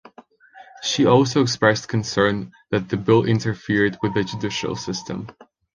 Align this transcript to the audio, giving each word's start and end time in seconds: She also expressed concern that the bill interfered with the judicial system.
She 0.81 1.05
also 1.05 1.43
expressed 1.43 1.87
concern 1.87 2.53
that 2.71 2.89
the 2.89 2.97
bill 2.97 3.23
interfered 3.23 3.99
with 4.01 4.15
the 4.15 4.23
judicial 4.23 4.75
system. 4.75 5.27